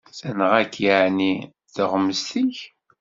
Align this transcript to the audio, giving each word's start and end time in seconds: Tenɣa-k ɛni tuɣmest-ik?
Tenɣa-k 0.19 0.75
ɛni 1.01 1.33
tuɣmest-ik? 1.73 2.57